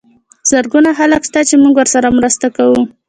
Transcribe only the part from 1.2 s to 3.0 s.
شته چې موږ ورسره مرسته کوو.